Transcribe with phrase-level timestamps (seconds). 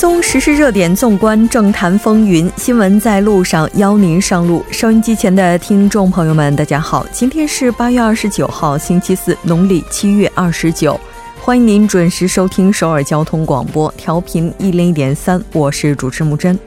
[0.00, 4.64] 追踪时事热点，纵观政坛风云，新闻在路上，邀您上路。
[4.70, 10.98] 收音机前的听众朋友们，大家好，今天是八月二十九号，星期四，农历七月二十九，
[11.38, 16.58] 欢迎您准时收听首尔交通广播，调频一零一点三，我是主持木真。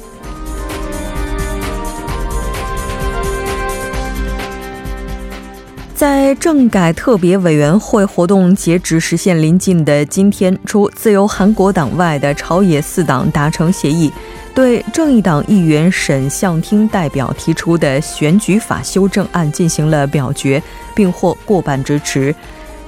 [6.04, 14.12] 在政改特别委员会活动截止时限临近的今天，除自由韩国党外的朝野四党达成协议，
[14.54, 20.62] 对正义党议员沈相厅代表提出的选举法修正案进行了表决，
[20.94, 22.36] 并获过半支持。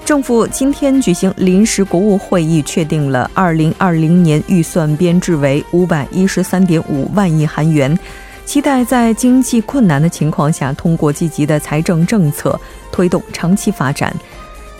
[0.03, 7.97] 政府今天举行临时国务会议，确定了2020年预算编制为513.5万亿韩元。
[8.45, 12.57] 期待在经济困难的情况下，通过积极的财政政策
[12.91, 14.15] 推动长期发展。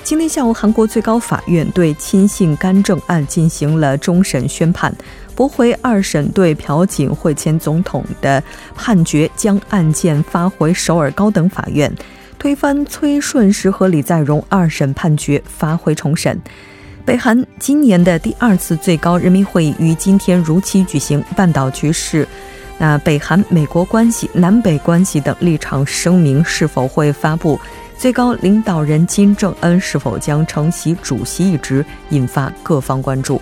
[0.03, 4.93] 今天下午，韩国最高法院对亲信干政案进行了终审宣判，
[5.35, 8.41] 驳回二审对朴槿惠前总统的
[8.75, 11.89] 判决，将案件发回首尔高等法院；
[12.37, 16.39] 推翻崔顺实和李在镕二审判决，发回重审。
[17.03, 22.27] 北韩今年的第二次最高人民会议于今天如期举行，半岛局势。
[22.77, 27.59] 那北韩、美国关系、南北关系等立场声明是否会发布？
[27.97, 31.85] 最高领导人金正恩是否将承袭主席一职？
[32.09, 33.41] 引发各方关注。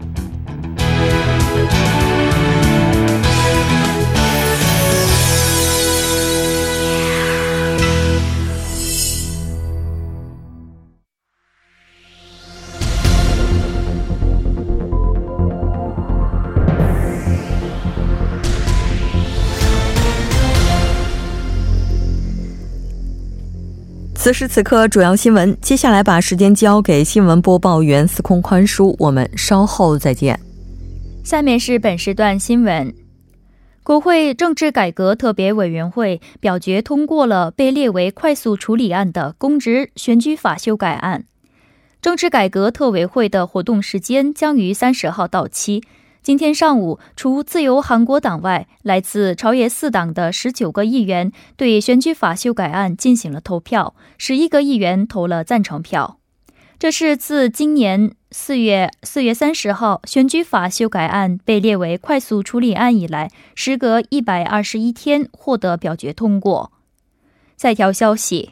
[24.23, 25.57] 此时此刻，主要新闻。
[25.61, 30.39] 接下来把时间交给新闻播报员司空宽叔，我们稍后再见。
[31.23, 32.93] 下面是本时段新闻：
[33.81, 41.23] 国会政治改革特别委员会表决通过了被列为快速处理案的公职选举法修改案。
[41.99, 45.81] 政治改革特委会的活动时间将于三十号到期。
[46.23, 56.19] 今天上午，除自由韩国党外，来自朝野四党的十九个议员对选举法修改案进行了投票，十一个议员投了赞成票。
[56.77, 66.71] 这是自今年四月四月三十号选举法修改案被列为快速处理案以来，时隔一百二十一天获得表决通过。
[67.55, 68.51] 再条消息。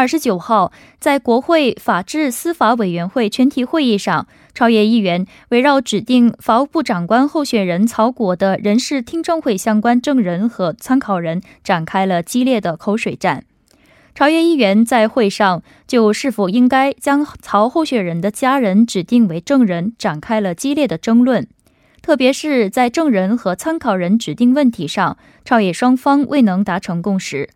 [0.00, 13.44] 二十九号，在国会法制司法委员会全体会议上，朝野议员围绕指定法务部长官候选人曹国的人事听证会相关证人和参考人展开了激烈的口水战。
[14.14, 21.46] 朝野议员在会上就是否应该将曹候选人的家人指定为证人展开了激烈的争论，
[22.00, 27.50] 特别是在证人和参考人指定问题上，朝野双方未能达成共识。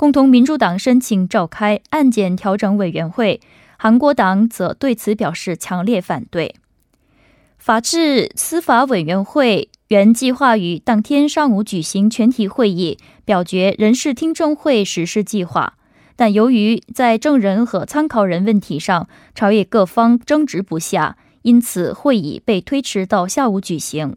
[0.00, 3.38] 共同民主党申请召开案件调整委员会，
[3.76, 6.54] 韩国党则对此表示强烈反对。
[7.58, 12.96] 法制司法委员会原计划于当天上午举行全体会议，
[13.26, 15.74] 表决人事听证会实施计划，
[16.16, 24.16] 但由于在证人和参考人问题上朝野各方争执不下，因此会议被推迟到下午举行。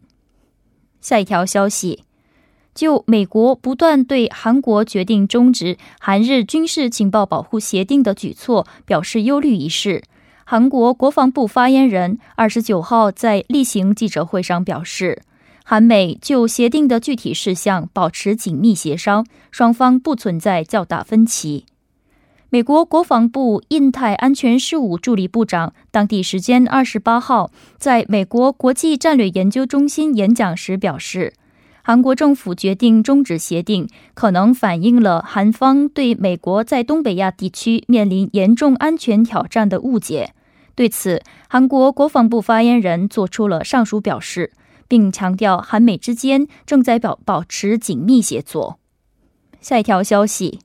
[1.02, 2.04] 下一条消息。
[2.74, 10.02] 就美国不断对韩国决定终止韩日军事情报保护协定的举措表示忧虑一事，
[10.44, 15.22] 韩国国防部发言人二十九号在例行记者会上表示，
[15.64, 21.66] 韩美就协定的具体事项保持紧密协商，双方不存在较大分歧。
[22.50, 31.34] 美国国防部印太安全事务助理部长当地时间二十八号在美国国际战略研究中心演讲时表示。
[31.86, 40.32] 韩国政府决定终止协定，可能反映了韩方对美国在东北亚地区面临严重安全挑战的误解。
[40.74, 44.52] 对此，韩国国防部发言人做出了上述表示，
[44.88, 48.78] 并强调韩美之间正在保保持紧密协作。
[49.60, 50.60] 下一条消息，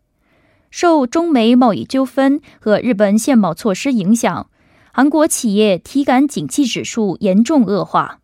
[0.72, 4.50] 受中美贸易纠纷和日本限贸措施影响，
[4.94, 8.20] 韩国企业体感景气指数严重恶化。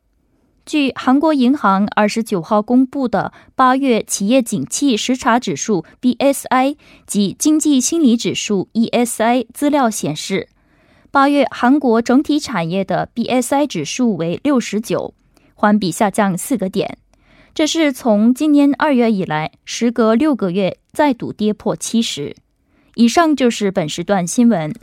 [0.66, 6.76] 据韩国银行二十九号公布的八月企业景气实差指数 （BSI）
[7.06, 10.50] 及经济心理指数 （ESI） 资料显示，
[11.12, 15.14] 八月韩国整体产业的 BSI 指数为六十九，
[15.54, 16.98] 环比下降四个点。
[17.54, 22.36] 这是从今年二月以来，时隔六个月再度跌破七十。
[22.96, 24.74] 以上就是本时段新闻。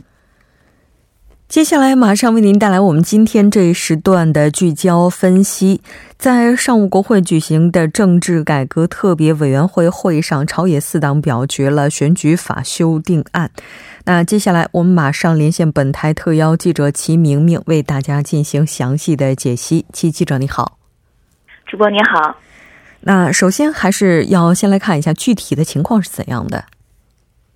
[1.53, 5.81] 接下来马上为您带来我们今天这一时段的聚焦分析。
[6.17, 13.51] 在上午国会举行的政治改革特别委员会会议上，朝野四党表决了选举法修订案。
[14.05, 19.85] 那接下来我们马上连线本台特邀记者齐明明，为大家进行详细的解析。
[19.93, 20.79] 齐记者你好，
[21.67, 22.35] 主播你好。
[23.01, 26.65] 那首先还是要先来看一下具体的情况是怎样的。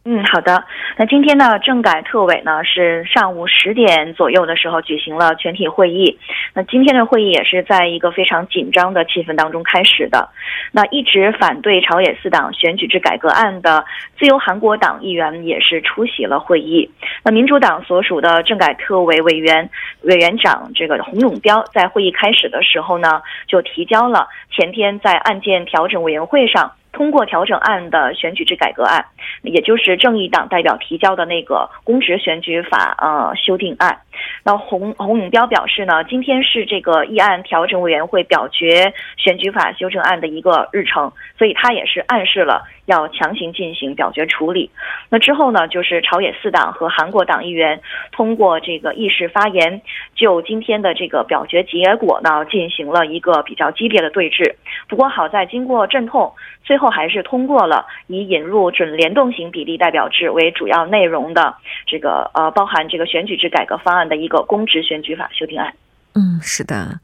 [0.09, 0.63] 嗯，好的。
[0.95, 6.18] 那今天呢，政改特委呢是上午十点左右的时候举行了全体会议。
[6.54, 10.30] 那今天的会议也是在一个非常紧张的气氛当中开始的。
[10.71, 13.83] 那一直反对朝野四党选举制改革案的
[14.18, 16.89] 自由韩国党议员也是出席了会议。
[17.21, 19.69] 那民主党所属的政改特委委员
[20.04, 24.25] 委员长这个洪永标在会议开始的时候呢，就提交了
[24.56, 26.71] 前天在案件调整委员会上。
[26.97, 29.05] 通过调整案的选举制改革案，
[29.44, 33.99] 也就是正义党代表提交的那个公职选举法呃修订案。
[34.44, 44.72] 那洪洪永标表示呢，今天是这个议案调整委员会表决选举法修正案的一个日程，所以他也是暗示了要强行进行表决处理。
[45.10, 47.80] 那之后呢，就是朝野四党和韩国党议员
[48.12, 49.81] 通过这个议事发言，
[50.16, 54.56] 就今天的这个表决结果呢进行了一个比较激烈的对峙。
[54.88, 61.56] 不过好在经过阵痛，最后还是通过了以引入准联动型比例代表制为主要内容的
[61.86, 65.74] 这个呃包含这个选举制改革方案的一个公职选举法修订案。
[66.16, 67.00] 嗯，是的。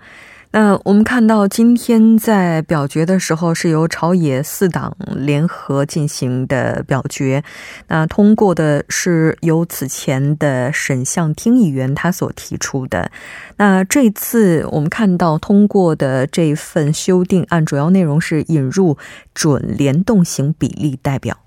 [0.56, 7.44] 那我们看到今天在表决的时候，是由朝野四党联合进行的表决。
[7.88, 13.10] 那通过的是由此前的沈相听议员他所提出的。
[13.58, 18.96] 那这次我们看到通过的这份修订案，主要内容是引入
[19.34, 21.43] 准联动型比例代表。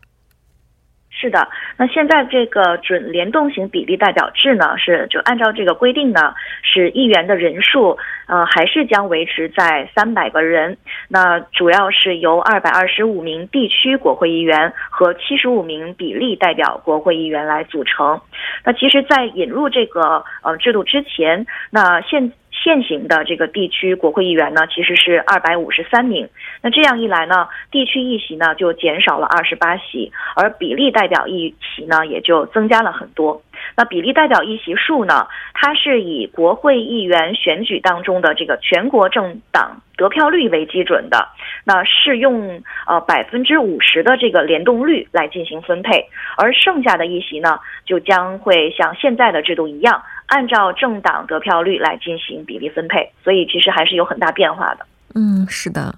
[1.19, 1.49] 是的，
[1.79, 7.97] 那现在这个准联动型比例代表制呢，是就按照这个规定呢，是议员的人数，
[8.27, 10.77] 呃，还是将维持在三百个人。
[11.09, 18.21] 那主要是由二百二十五名地区国会议员和七十五名比例代表国会议员来组成。
[18.63, 22.31] 那其实，在引入这个呃制度之前，那现
[22.62, 26.29] 现行的这个地区国会议员呢，其实是二百五十三名。
[26.62, 33.41] 那这样一来呢，地区议席呢就减少了二十八席，而比例代表议席呢也就增加了很多。
[33.75, 41.29] 那比例代表议席数呢，它是以国会议员选举当中的这个全国政党得票率为基准的，
[41.65, 50.03] 那是用呃百分之五十的这个联动率来进行分配，而剩下的议席呢，就将会像现在的制度一样。
[50.27, 54.85] 按照政党得票率来进行比例分配，所以其实还是有很大变化的。
[55.15, 55.95] 嗯，是的。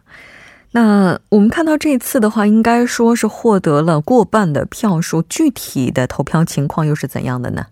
[0.73, 7.67] 那我们看到这次的话，应该说是获得了过半的票数，具体的投票情况又是怎样的呢？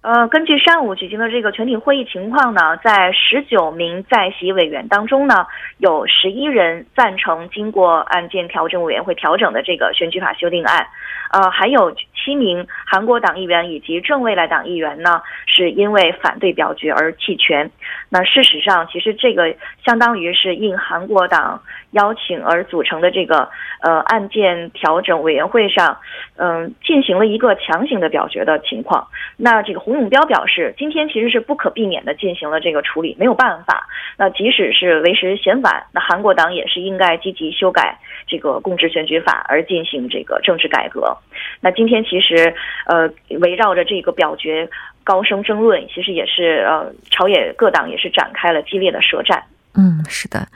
[0.00, 5.44] 呃，根据上午举行的这个全体会议情况呢，在十九名在席委员当中呢，
[5.78, 10.86] 有十一人赞成经过案件调整委员会调整的这个选举法修订案。
[11.30, 11.94] 呃，还有
[12.28, 17.70] 七名韩国党议员以及正未来党议员呢，是因为反对表决而弃权。
[18.10, 23.48] 那事实上，其实这个相当于是应韩国党邀请而组成的这个
[23.80, 25.96] 呃案件调整委员会上，
[26.36, 29.06] 嗯，进行了一个强行的表决的情况。
[29.38, 33.86] 那这个洪永标表示，今天其实是不可避免的进行了这个处理，没有办法。
[34.18, 41.16] 那即使是为时嫌晚，那韩国党也是应该积极修改这个公职选举法而进行这个政治改革。
[41.60, 42.52] 那今天其其实，
[42.86, 43.08] 呃，
[43.38, 44.68] 围绕着这个表决
[45.04, 49.40] 高声争论，其实也是呃，朝野各党也是展开了激烈的舌战。
[49.74, 50.48] 嗯，是的，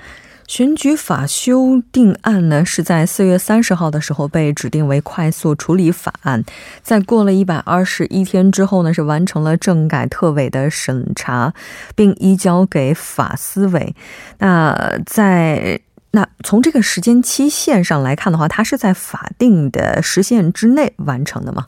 [0.49, 6.43] 选举法修订案呢是在四月三十号的时候被指定为快速处理法案，
[6.83, 11.55] 在过了一百二十一天之后呢，是完成了政改特委的审查，
[11.95, 13.95] 并移交给法司委。
[14.41, 15.79] 那在
[16.13, 21.67] 那从这个时间期限上来看的话，它是在法定的时限之内完成的吗？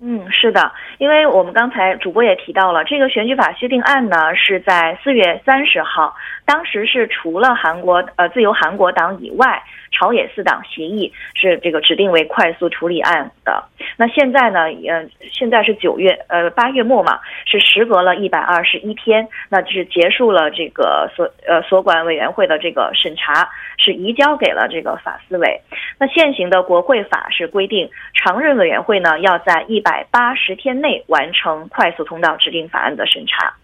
[0.00, 6.14] 嗯，是的，因为我们刚才主播也提到了，这个选举法修订案呢是在四月三十号，
[6.44, 9.62] 当时是除了韩国呃自由韩国党以外。
[9.96, 13.64] 朝野四党协议是这个指定为快速处理案的。
[13.96, 14.66] 那现在呢？
[14.86, 23.48] 呃，现在是九月，呃，八月末嘛，是时隔了一百二十一天，那就是结束了这个所呃所管委员会的这个审查，
[23.78, 25.60] 是移交给了这个法司委。
[25.98, 33.54] 那现行的国会法是规定，常任委员会呢要在一百百八十天内完成快速通道指定法案的审查。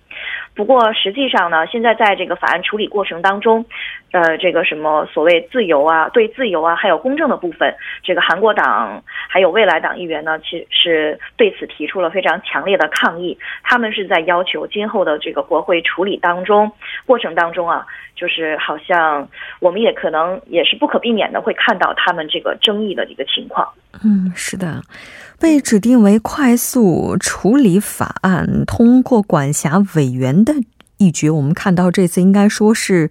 [0.55, 3.65] 不过实际上呢，现在在这个法案处理过程当中，
[4.11, 13.39] 呃，这个什么所谓自由啊、对自由啊，还有公正的部分，这个韩国党还有未来党议员呢，其实是对此提出了非常强烈的抗议。
[13.63, 16.71] 他们是在要求今后的这个国会处理当中
[17.07, 19.27] 过程当中啊，就是好像
[19.59, 23.67] 我们也可能也是不可避免的会看到他们这个争议的一个情况。
[24.01, 24.83] 嗯，是的。
[25.39, 30.55] 被指定为快速处理法案通过管辖委员的
[30.97, 33.11] 一决，我们看到这次应该说是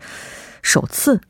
[0.62, 1.22] 首次。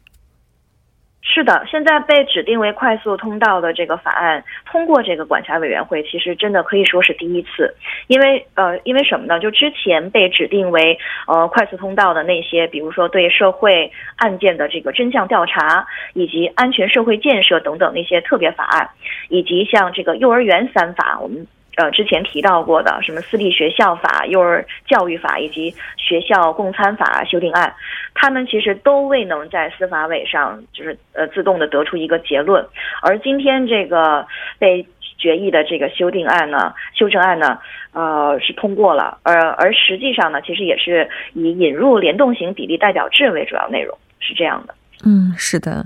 [1.34, 7.74] 是的，现在被指定为快速通道的这个法案通过这个管辖委员会，其实真的可以说是第一次。
[8.08, 9.40] 因为呃，因为什么呢？
[9.40, 18.90] 就之前被指定为呃快速通道的那些，比如说对社会案件的这个真相调查，以及安全社会建设等等那些特别法案，
[19.30, 21.48] 以及像这个幼儿园三法，我们。
[21.78, 27.74] 呃，之前提到过的什么私立学校法、幼儿教育法以及学校共餐法修订案，
[28.14, 32.66] 他们其实都未能在司法委上就是呃自动的得出一个结论。
[33.02, 34.28] 而今天这个
[34.60, 34.86] 被
[35.18, 37.58] 决议的这个修订案呢，修正案呢，
[37.94, 39.20] 呃是通过了。
[39.24, 44.76] 而而实际上呢，其实也是以引入联动型比例代表制为主要内容，是这样的。
[45.06, 45.86] 嗯，是的。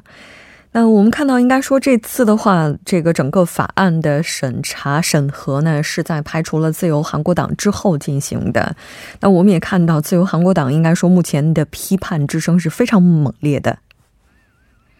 [0.77, 8.75] 那我们看到，应该说这次的话，这个整个法案的审查审核呢，是在排除了自由韩国党之后进行的。
[9.22, 13.77] 那我们也看到，自由韩国党应该说目前的批判之声是非常猛烈的。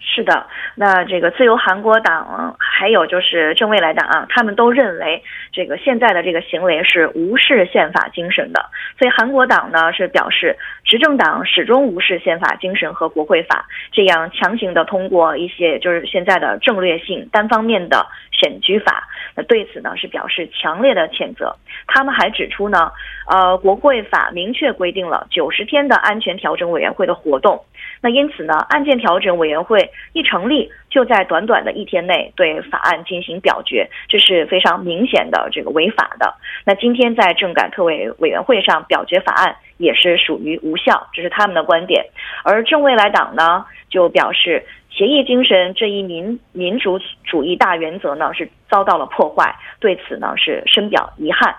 [0.08, 0.46] 是的，
[0.76, 5.22] 那这个自由韩国党还有就是正未来党啊，他们都认为
[5.52, 8.64] 这个现在的这个行为是无视宪法精神的。
[8.98, 18.06] 所以韩国党呢是表示，执政党始终无视宪法精神和国会法，这样强行的通过一些就是现在的政略性单方面的
[18.40, 19.08] 选举法。
[19.36, 21.56] 那对此呢是表示强烈的谴责。
[21.88, 22.92] 他们还指出呢，
[23.28, 27.64] 呃，国会法明确规定了九十天的安全调整委员会的活动。
[28.02, 36.34] 那因此呢，案件调整委员会一成立，就在短短的一天内对法案进行表决，这是非常明显的这个违法的。
[36.64, 42.06] 那今天在政改特委委员会上表决法案，也是属于无效，这是他们的观点。
[42.46, 51.54] 而正未来党呢，就表示协议精神这一民民主主义大原则呢是遭到了破坏，对此呢是深表遗憾。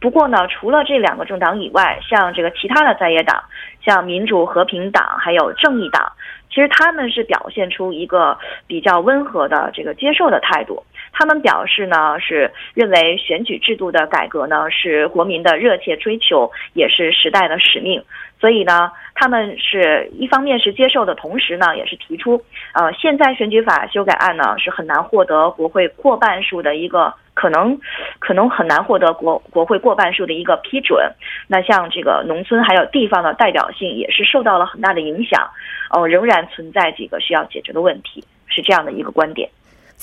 [0.00, 3.44] 不过呢，除了这两个政党以外，像这个其他的在野党，
[3.84, 6.10] 像民主和平党还有正义党，
[6.52, 10.82] 其实他们是表现出一个比较温和的这个接受的态度。
[11.12, 18.02] 他们表示呢，是认为选举制度的改革呢是国民的热切追求，也是时代的使命。
[18.40, 22.42] 所以呢，他们是一方面是接受的同时呢，也是提出，
[22.74, 27.14] 呃，现在选举法修改案呢是很难获得国会过半数的一个。
[27.34, 27.80] 可能
[28.18, 31.10] 可能很难获得国国会过半数的一个批准，
[31.48, 35.48] 那像这个农村还有地方的代表性也是受到了很大的影响，
[35.88, 39.48] 哦，仍然存在几个需要解决的问题，是这样的一个观点。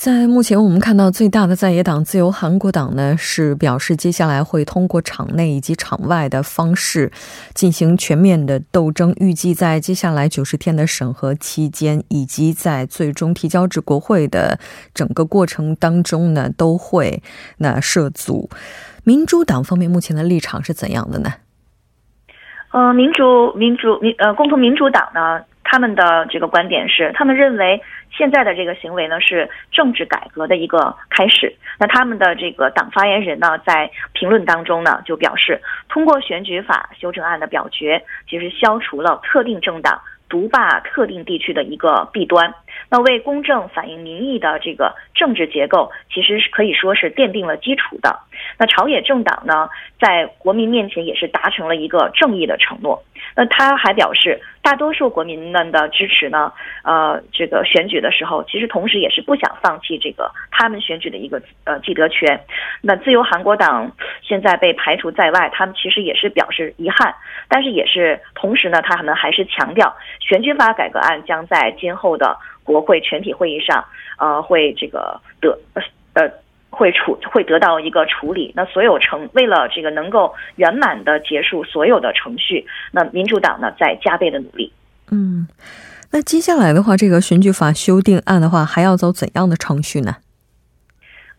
[0.00, 7.12] 在目前，我们看到最大的在野党自由韩国党呢，是表示接下来会通过场内以及场外的方式
[7.52, 9.12] 进行全面的斗争。
[9.18, 14.58] 预计在接下来九十天的审核期间，以及在最终提交至国会的
[14.94, 17.22] 整个过程当中呢，都会
[17.58, 18.48] 那涉足。
[19.04, 21.30] 民主党方面目前的立场是怎样的呢？
[22.72, 27.80] 呃，民主民主民呃共同民主党呢，他们的这个观点是，他们认为。
[28.12, 31.54] 现在的这个行为呢，是政治改革的一个开始。
[31.78, 35.58] 那他们的这个党发言人呢，在评论当中呢，就表示，
[35.88, 39.98] 通过选举法修正案的表决，其实消除了特定政党
[40.30, 42.54] 独霸特定地区的一个弊端。
[42.88, 48.18] 那为公正反映民意的这个政治结构，其实是可以说是奠定了基础的。
[48.56, 49.68] 那朝野政党呢，
[50.00, 53.02] 在国民面前也是达成了一个正义的承诺。
[53.36, 62.40] 那他还表示，大多数国民们的支持呢，呃，这个选举的时候，其实同时也是不想放弃这个他们选举的一个呃既得权。
[62.80, 67.14] 那自由韩国党现在被排除在外，他们其实也是表示遗憾，
[67.48, 72.36] 但是也是同时呢，他们还是强调，选举法改革案将在今后的。
[72.62, 73.84] 国会全体会议上，
[74.16, 75.58] 呃，会这个得
[76.12, 76.30] 呃
[76.68, 78.52] 会处会得到一个处理。
[78.54, 84.72] 那所有程为了这个能够圆满的结束所有的程序，那民主党呢在加倍的努力。
[85.10, 85.48] 嗯，
[86.12, 90.18] 那接下来的话，这个选举法修订案的话，还要走怎样的程序呢？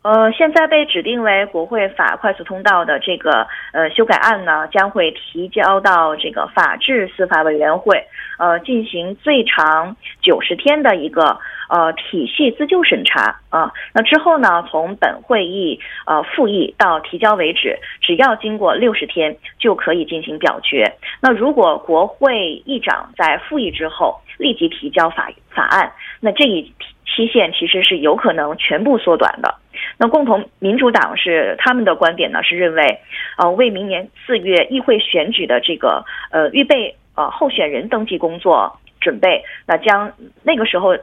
[0.03, 8.03] 呃，现在被指定为国会法快速通道的这个呃修改案呢，将会提交到这个法制司法委员会，
[8.41, 11.37] 呃，进行最长九十天的一个
[11.69, 13.71] 呃体系自救审查啊。
[13.93, 20.91] 那之后呢，从本会议呃复议到提交为止，只要经过六十天就可以进行表决。
[21.21, 26.73] 那如果国会议长在复议之后立即提交法法案，那这一
[27.05, 29.53] 期限其实是有可能全部缩短的。
[29.97, 32.99] 那共同民主党是他们的观点呢，是认为，
[33.37, 40.11] 呃，为明年四月议会选举的这个呃预备呃候选人登记工作准备，那将
[40.43, 40.95] 那个时候，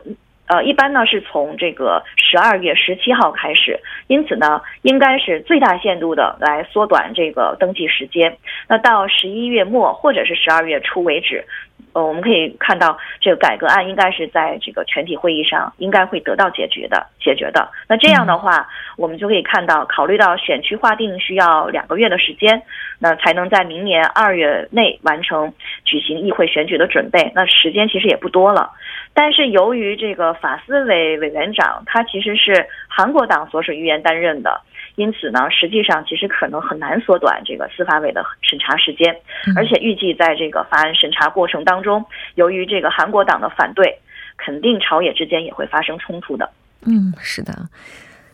[0.47, 8.39] 呃，一般呢是从这个十二月十七号开始，因此呢，应该是最大限度的来缩短这个登记时间，
[8.69, 11.45] 那到十一月末或者是十二月初为止。
[11.93, 17.69] 呃，我们可以看到，这个改革案应该是在这个全体会议上应该会得到解决的，解决的。
[17.89, 22.63] 那这样的话，我们就可以看到，考虑到选区划定需要两个月的时间，
[22.99, 25.53] 那才能在明年二月内完成
[25.85, 27.33] 举行议会选举的准备。
[27.35, 28.71] 那时间其实也不多了。
[29.15, 34.61] 但是由于这个法司委委员长他其实是韩国党所属议员担任的。
[34.99, 39.15] 因此呢，实际上其实可能很难缩短这个司法委的审查时间，
[39.55, 43.97] 而且预计在这个法案审查过程当中，由于这个韩国党的反对，
[44.37, 46.51] 肯定朝野之间也会发生冲突的。
[46.85, 47.69] 嗯，是的。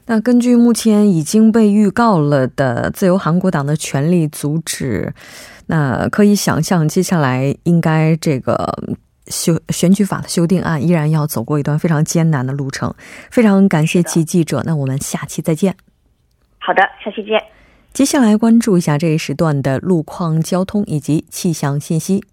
[0.07, 5.13] 那根据目前已经被预告了的自由韩国党的权力阻止，
[5.67, 8.55] 那可以想象接下来应该这个
[9.27, 12.95] 修选举法的修订案依然要走过一段非常艰难的路程。
[13.31, 15.75] 非常感谢其记者，那我们下期再见。
[16.65, 17.39] 好的，下期见。
[17.93, 22.25] 接下来关注一下这一时段的路况、交通以及气象信息。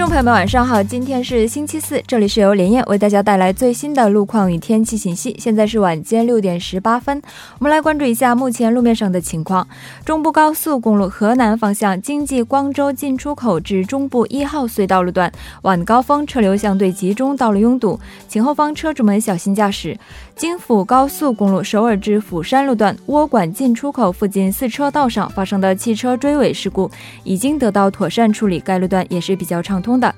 [0.00, 0.82] 众朋友们，晚上好！
[0.82, 5.36] 今天是星期四，这里是由连燕为大家带来最新的路况与天气信息。
[5.38, 7.20] 现在是晚间六点十八分，
[7.58, 9.68] 我们来关注一下目前路面上的情况。
[10.02, 15.30] 中部高速公路河南方向经济光州进出口至中部一号隧道路段，
[15.62, 19.94] 晚高峰车流相对集中，道路拥堵，请后方车主们小心驾驶。
[20.34, 26.90] 京釜高速公路首尔至釜山路段窝管进出口附近四车道上发生的汽车追尾事故
[27.22, 30.14] 已经得到妥善处理，该路段也是比较畅通的。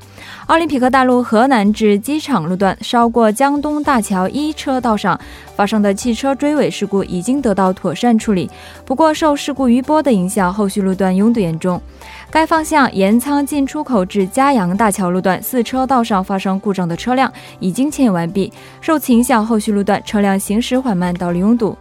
[0.47, 5.19] 奥林匹克大路河南至机场路段稍过江东大桥一车道上
[5.55, 8.51] 发生的汽车追尾事故已经得到妥善处理，
[8.85, 11.81] 不过受事故余波的影响，后续路段拥堵严重。
[12.31, 21.77] 该方向盐仓进出口至嘉阳大桥路段四车道上发生故障的车辆已经牵引完毕，受此影响，后续路段车辆行驶缓慢，道路拥堵。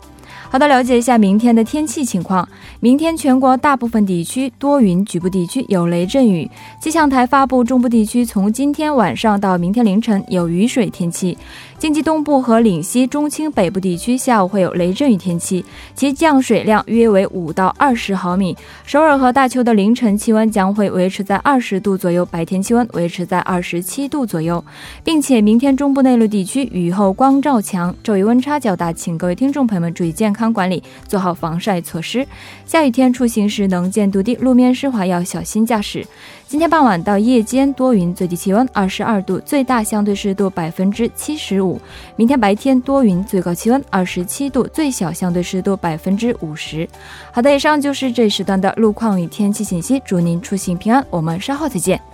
[0.52, 2.46] 好的，了解一下明天的天气情况。
[2.82, 6.52] 明天全国大部分地区多云，局部地区有雷阵雨。
[6.82, 11.38] 气象台发布，中部地区从今天晚上到明天凌晨有雨水天气。
[11.82, 15.66] 京畿东部和岭西、中青北部地区下午会有雷阵雨天气，
[15.96, 18.56] 其降水量约为五到二十毫米。
[18.86, 24.64] 首尔和大邱的凌晨气温将会维持在二十度左右，白天气温维持在二十七度左右，
[25.04, 32.28] 并且明天中部内陆地区雨后光照强，昼夜温差较大，请各位听众朋友们注意健康管理，做好防晒措施。
[32.64, 36.06] 下雨天出行时能见度低，路面湿滑，要小心驾驶。
[36.52, 41.80] 今天傍晚到夜间多云，最低气温二十二度，最大相对湿度百分之七十五。
[42.18, 46.86] 明天白天多云，最高气温二十七度，最小相对湿度百分之五十。
[47.32, 52.11] 好的，以上就是这时段的路况与天气信息，祝您出行平安，我们稍后再见。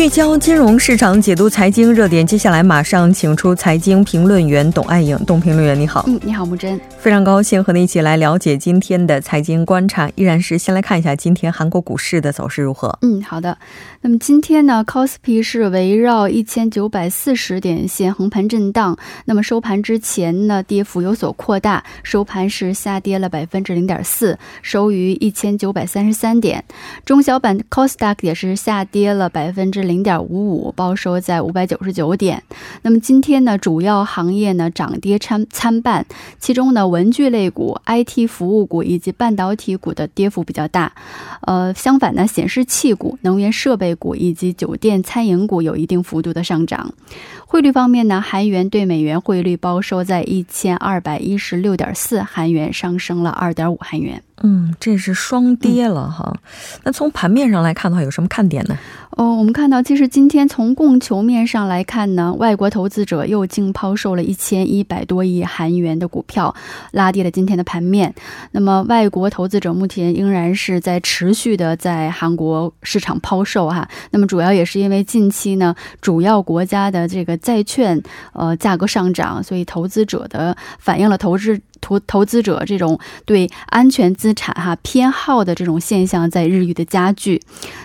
[0.00, 2.26] 聚焦金融市场，解读财经热点。
[2.26, 6.02] 接下来马上请出财经评论员董爱颖，董评论员你好。
[6.08, 6.80] 嗯，你好，木真。
[6.98, 10.10] 非常高兴和你一起来了解今天的财经观察。
[10.14, 12.98] 依然是先来看一下今天韩国股市的走势如何。
[13.02, 13.58] 嗯，好的。
[14.00, 18.96] 那么今天呢 c o s p i 是围绕一千九百四十点线横盘震荡。
[19.26, 26.64] 那么收盘之前呢，跌幅有所扩大，收盘是下跌了百分之零点四，收于一千九百三十三点。
[27.04, 32.42] 中小板 c o s d a q 也是下跌了百分之零点五五，报收在五百九十九点。
[32.82, 36.06] 那么今天呢，主要行业呢涨跌参参半，
[36.38, 36.80] 其中呢。
[36.90, 40.92] 文具类股、IT 服务股以及半导体股的跌幅比较大，
[41.42, 46.92] 呃，相反呢，显示器股、能源设备股以及酒店餐饮股有一定幅度的上涨。
[47.46, 54.22] 汇率方面呢，韩元对美元汇率报收在一千二百一十六点四韩元，上升了二点五韩元。
[54.42, 56.34] 嗯，这是双跌了哈。
[56.82, 58.78] 那从盘面上来看的话，有什么看点呢？
[59.10, 66.54] 哦，我们看到，其实今天从供求面上来看呢，外国投资者又净抛售了一千一百多亿韩元的股票，
[66.92, 68.14] 拉低了今天的盘面。
[68.52, 73.88] 那么，外国投资者目前仍然是在持续的在韩国市场抛售哈。
[74.10, 81.60] 那么，主要也是因为近期呢，主要国家的这个债券呃价格上涨，所以投资者的反映了投资。
[81.80, 87.40] 投投资者这种对安全资产哈偏好的这种现象在日益的加剧。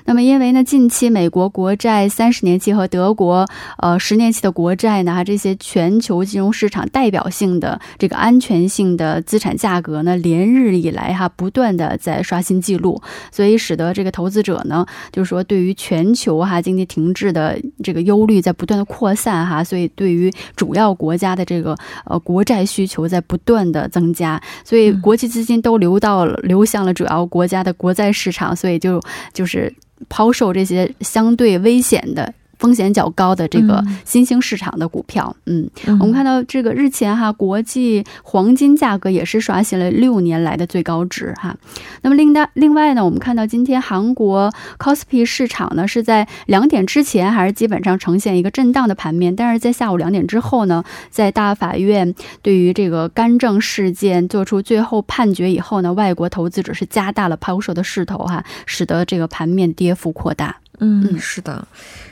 [0.05, 23.84] 那么，因为呢，近期美国国债三十年期和德国呃十年期的国债呢，哈这些全球金融市场代表性的这个安全性的资产价格呢，连日以来哈不断的在刷新记录，所以使得这个投资者呢，就是说对于全球哈经济停滞的这个忧虑在不断的扩散哈，所以对于主要国家的这个呃国债需求在不断的。
[23.89, 29.01] 增加，所以国际资金都流到了流向了主要国家的国债市场，所以就
[29.33, 29.73] 就是
[30.09, 32.33] 抛售这些相对危险的。
[32.57, 41.55] 风险较高的这个新兴市场的股票，嗯，我们看到这个日前哈，国际黄金价格也是刷新了六年来的最高值哈。
[42.01, 60.55] 那么另外另外呢，我们看到今天韩国 c o s p i 市场呢是在两点之前还是基本上呈现一个震荡的盘面，但是在下午两点之后呢，在大法院对于这个干政事件做出最后判决以后呢，外国投资者是加大了抛售的势头哈，使得这个盘面跌幅扩大。
[60.79, 61.65] 嗯，是的，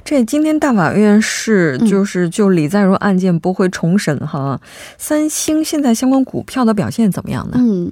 [0.04, 4.60] 这今天大法院是就是就李在镕案件驳回重审哈，
[4.98, 7.58] 三星现在相关股票的表现怎么样呢？
[7.58, 7.92] 嗯。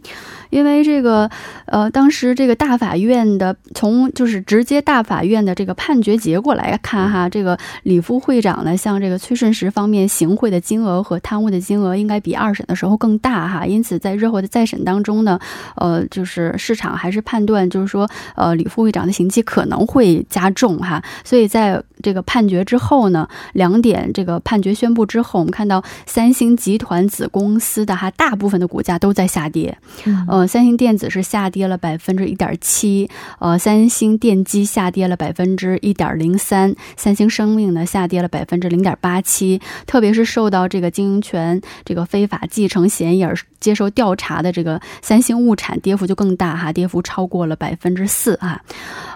[0.52, 1.32] 因为这个，
[1.64, 15.40] 呃，当时这个大法院的从就是直接大法院的这个判决结果来看哈，这个李副会长呢，向这个崔顺实方面行贿的金额和贪污的金额应该比二审的时候更大哈，因此在日后的再审当中呢，
[15.78, 29.76] 呃，就是市场还是判断就是说，呃，李副会长的刑期可能会加重哈，所以在这个判决之后呢，两点这个判决宣布之后，我们看到三星集团子公司的哈大部分的股价都在下跌，
[30.28, 30.48] 呃。
[30.52, 33.10] 三星电子是下跌了百分之一点七，
[33.40, 48.60] 呃，三星电机下跌了百分之一点零三，三星生命呢下跌了百分之零点八七，特别是受到这个经营权这个非法继承嫌疑而接受调查的这个三星物产跌幅就更大哈，跌幅超过了百分之四哈，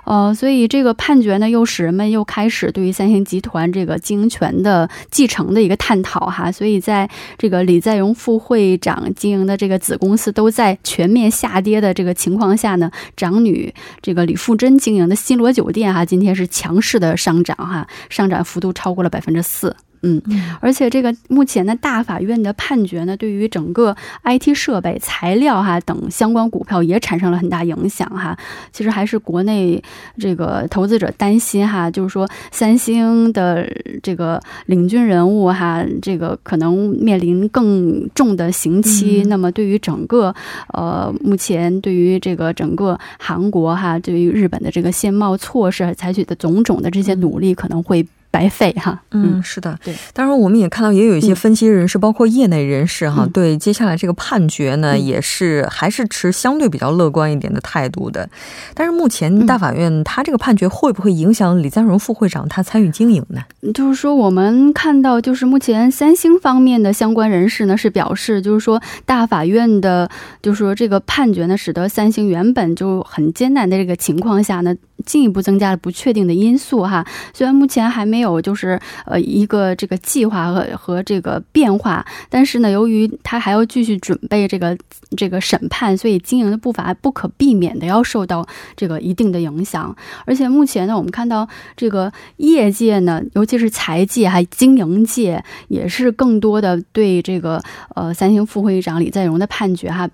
[0.05, 11.15] 呃，所以这个判决呢又使人们又开始对于三星集团这个经营权的继承的一个探讨哈，所以在这个李在镕副会长经营的这个子公司都在全。
[11.15, 19.73] 面下跌的这个情况下呢，长女这个李富珍经营的新罗酒店哈，今天是强势的上涨哈，上涨幅度超过了百分之四。
[20.05, 20.21] 嗯，
[20.61, 28.37] 而且这个目前的大法院的判决呢，对于整个 IT 设备、材料哈等相关股票也产生了很大影响哈。
[28.71, 29.81] 其实还是国内
[30.19, 33.67] 这个投资者担心哈，就是说三星的
[34.03, 39.23] 这个领军人物哈，这个可能面临更重的刑期。
[39.27, 40.33] 那么对于整个
[40.73, 48.05] 呃，目前对于这个整个韩国哈，对于日本的这个限贸措施采取的种种的这些努力，可能会。
[48.36, 49.95] 白费哈，嗯，是的，对。
[50.12, 58.30] 当然，我们也看到，也有一些分析人士，包括业内人士哈，对接下来这个判决呢，也是还是持相对比较乐观一点的态度的。
[58.74, 63.41] 但是，目前大法院他这个判决会不会影响李在镕副会长他参与经营呢？
[63.74, 70.10] 就是说，我们看到，就是目前三星方面的相关人士呢是表示，就是说大法院的，
[70.41, 74.76] 就是说这个判决呢，使得三星原本就很艰难的这个情况下呢。
[75.05, 84.77] 进一步增加了不确定的因素哈，虽然目前还没有就是呃一个这个计划和和这个变化，但是呢，由于他还要继续准备这个
[85.17, 89.95] 这个审判，所以经营的步伐不可避免的要受到这个一定的影响。
[90.25, 97.62] 而且目前呢，我们看到这个业界呢，尤其是财界还经营界，也是更多的对这个
[97.95, 100.10] 呃三星副会长李在镕的判决哈。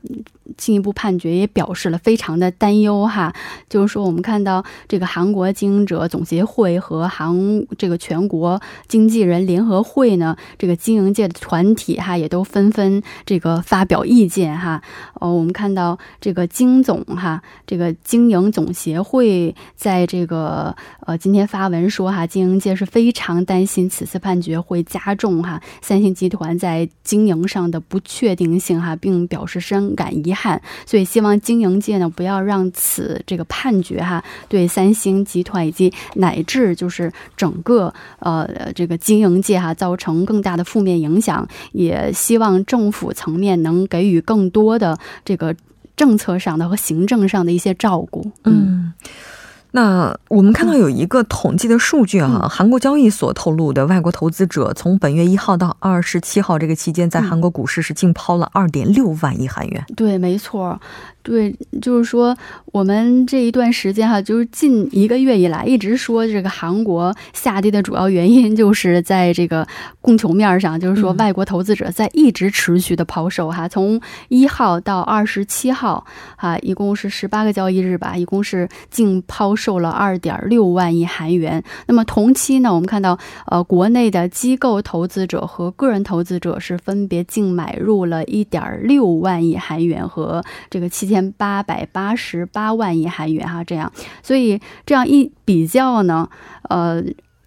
[0.58, 3.34] 进一步判决也表示了非常的担忧哈，
[3.70, 7.34] 就是说我们看到这个韩国经营者总协会和韩
[7.78, 14.82] 这个全国经纪人联合会呢，这个经营界的团体哈也都纷纷这个发表意见哈。
[15.14, 20.76] 哦，我们看到这个经总哈，这个经营总协会在这个
[21.06, 30.62] 呃今天发文说哈，经营界是非常担心此次判决会加重哈三星集团在经营上的不确定性哈，并表示深感遗遗憾。
[30.86, 45.54] 所以希望经营界呢不要让此这个判决哈对三星集团以及乃至就是整个呃这个经营界哈造成更大的负面影响，也希望政府层面能给予更多的这个。
[45.94, 48.32] 政策上的和行政上的一些照顾。
[48.46, 48.92] 嗯。
[49.72, 59.86] 那我们看到有一个统计的数据啊，韩国交易所透露的，外国投资者从本月一号到二十七号这个期间，在韩国股市是净抛了二点六万亿韩元。
[59.96, 60.80] 对，没错。
[61.24, 62.36] 对，就是说，
[62.72, 69.68] 我们这一段时间哈，就是近一个月以来，一直说这个韩国下跌的主要原因，就是在这个
[70.02, 73.68] 供求面上，就是说外国投资者在一直持续的抛售哈。
[73.68, 76.04] 从一号到二十七号，
[76.36, 81.64] 哈，一共是十八个交易日吧，一共是净抛售了二点六万亿韩元。
[81.86, 91.12] 那么同期呢，我们看到，呃，国内的机构投资者和个人投资者是分别净买入了一点六万亿韩元和这个七。
[91.12, 93.92] 千八百八十八万亿韩元哈，这样，
[94.24, 96.30] 所以这样一比较呢，
[96.70, 97.04] 呃，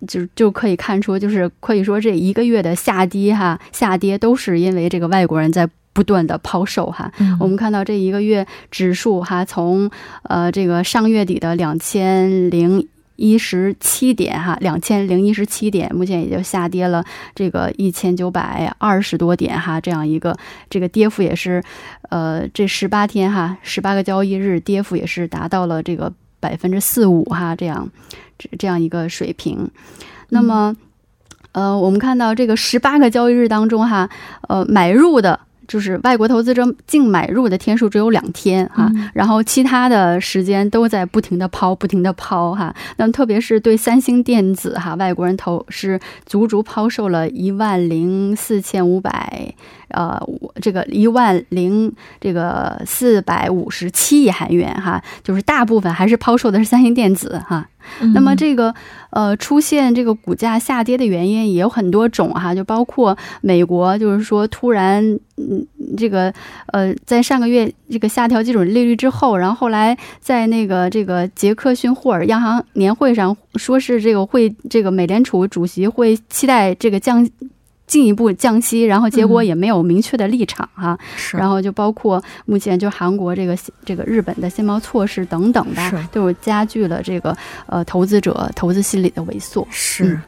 [0.06, 7.10] 就就可以看出，就是可以说这一个月的下跌哈，下跌都是因为这个外国人在不断的抛售哈。
[7.40, 9.90] 我们看到这一个月指数哈，从
[10.24, 12.86] 呃这个上月底的两千零。
[13.16, 20.36] 一十七点哈，两千零一十七点，目前也就下跌了这个一千九百二十多点哈，这样一个
[20.68, 21.62] 这个跌幅也是，
[22.10, 27.88] 呃，这十八天哈，十八个交易日跌幅也是达到了这个百分之四五哈，这样
[28.36, 29.70] 这这样一个水平。
[30.30, 30.74] 那么，
[31.52, 34.10] 呃，我们看到这个十八个交易日当中哈，
[34.48, 35.38] 呃，买入的。
[35.66, 42.74] 就是外国投资者净买入的天数只有两天哈，然后其他的时间都在不停的抛，不停的抛哈。
[42.96, 49.54] 那么特别是对三星电子哈，外国人投是足足抛售了一万零四千五百。
[49.94, 50.20] 呃，
[50.60, 57.68] 这个一万零这个四百五十七亿韩元哈，就是大部分还是抛售的是三星电子哈。
[58.14, 58.74] 那么这个
[59.10, 65.04] 呃出现这个股价下跌的原因也有很多种哈，就包括美国就是说突然
[65.36, 66.32] 嗯这个
[66.72, 77.28] 呃在上个月这个下调基准利率之后，然后后来在那个这个杰克逊霍尔央行年会上说是这个会这个美联储主席会期待这个降。
[77.86, 80.98] 进一步降息，然后结果也没有明确的立场哈，
[81.32, 89.66] 然后就包括目前就韩国这个这个日本的限贸措施等等吧，都是加剧了这个呃投资者投资心理的萎缩。
[89.70, 90.18] 是，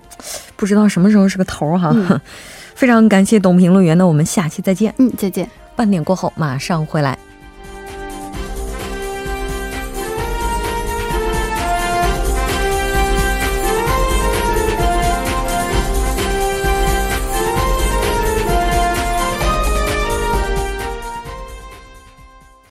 [0.55, 1.95] 不知道什么时候是个头哈。
[2.75, 4.95] 非常感谢董评论员，那我们下期再见。
[4.99, 5.49] 嗯，再见。
[5.75, 7.19] 半点过后马上回来。